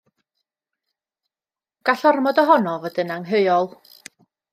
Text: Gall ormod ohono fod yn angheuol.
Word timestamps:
Gall 1.89 2.01
ormod 2.13 2.41
ohono 2.45 2.73
fod 2.87 2.97
yn 3.05 3.13
angheuol. 3.17 3.71